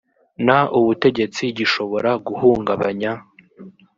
[0.45, 0.47] n
[0.79, 3.11] ubutegetsi gishobora guhungabanya